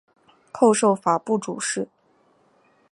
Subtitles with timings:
[0.51, 1.87] 后授法部主事。